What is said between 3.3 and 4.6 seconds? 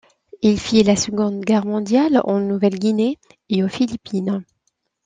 et aux Philippines.